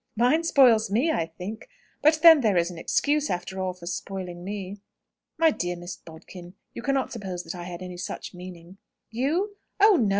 "Mine 0.15 0.43
spoils 0.43 0.89
me, 0.89 1.11
I 1.11 1.27
think. 1.27 1.69
But 2.01 2.21
then 2.23 2.41
there 2.41 2.57
is 2.57 2.71
an 2.71 2.79
excuse, 2.79 3.29
after 3.29 3.61
all, 3.61 3.73
for 3.73 3.85
spoiling 3.85 4.43
me." 4.43 4.81
"My 5.37 5.51
dear 5.51 5.75
Miss 5.75 5.95
Bodkin, 5.95 6.55
you 6.73 6.81
cannot 6.81 7.11
suppose 7.13 7.43
that 7.43 7.53
I 7.53 7.65
had 7.65 7.83
any 7.83 7.97
such 7.97 8.33
meaning." 8.33 8.77
"You? 9.11 9.57
Oh, 9.79 9.97
no! 9.97 10.09